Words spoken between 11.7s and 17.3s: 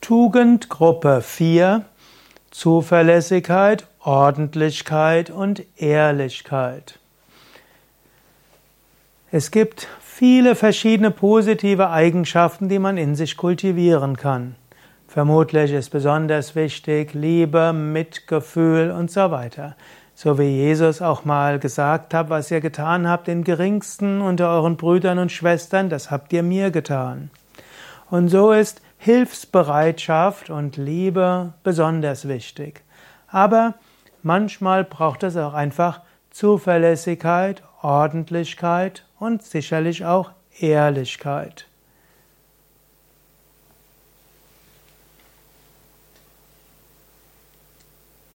Eigenschaften, die man in sich kultivieren kann. Vermutlich ist besonders wichtig